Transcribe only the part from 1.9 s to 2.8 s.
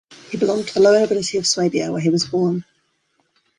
where he was born.